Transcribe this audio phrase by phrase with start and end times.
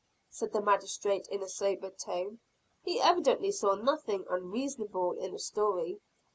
[0.31, 2.39] said the magistrate in a sobered tone.
[2.83, 6.01] He evidently saw nothing unreasonable in the story.